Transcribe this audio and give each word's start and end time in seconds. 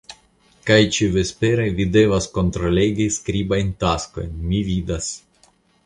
Kaj 0.69 0.77
ĉi-vespere 0.95 1.67
vi 1.81 1.87
devas 1.97 2.29
kontrollegi 2.39 3.07
skribajn 3.21 3.71
taskojn, 3.87 4.37
mi 4.51 4.65
vidas. 4.73 5.17